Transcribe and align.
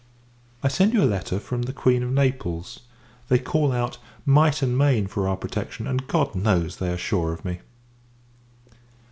I 0.63 0.67
send 0.67 0.93
you 0.95 1.03
a 1.03 1.05
letter 1.05 1.39
from 1.39 1.61
the 1.61 1.73
Queen 1.73 2.01
of 2.01 2.11
Naples. 2.11 2.79
They 3.29 3.37
call 3.37 3.71
out, 3.71 3.99
might 4.25 4.63
and 4.63 4.75
main, 4.75 5.05
for 5.05 5.27
our 5.27 5.37
protection; 5.37 5.85
and, 5.85 6.07
God 6.07 6.33
knows, 6.33 6.77
they 6.77 6.91
are 6.91 6.97
sure 6.97 7.33
of 7.33 7.45
me. 7.45 7.59